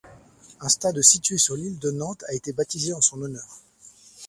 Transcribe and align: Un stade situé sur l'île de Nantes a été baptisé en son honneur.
Un 0.61 0.67
stade 0.67 0.99
situé 1.03 1.37
sur 1.37 1.55
l'île 1.55 1.77
de 1.77 1.91
Nantes 1.91 2.25
a 2.27 2.33
été 2.33 2.53
baptisé 2.53 2.91
en 2.91 3.01
son 3.01 3.21
honneur. 3.21 3.59